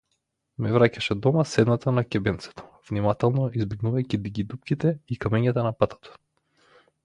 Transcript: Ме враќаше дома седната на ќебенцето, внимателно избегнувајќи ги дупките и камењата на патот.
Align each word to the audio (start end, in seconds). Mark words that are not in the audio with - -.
Ме 0.63 0.69
враќаше 0.75 1.15
дома 1.25 1.43
седната 1.49 1.93
на 1.97 2.03
ќебенцето, 2.07 2.65
внимателно 2.91 3.45
избегнувајќи 3.61 4.23
ги 4.39 4.49
дупките 4.55 4.97
и 5.17 5.23
камењата 5.27 5.71
на 5.71 5.79
патот. 5.83 6.15